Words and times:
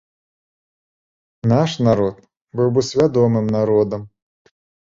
Наш 1.51 1.71
народ 1.89 2.15
быў 2.61 2.67
бы 2.79 2.87
свядомым 2.91 3.45
народам. 3.61 4.01